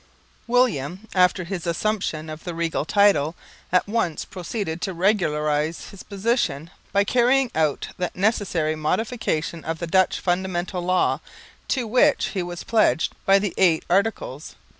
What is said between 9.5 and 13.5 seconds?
of the Dutch Fundamental Law to which he was pledged by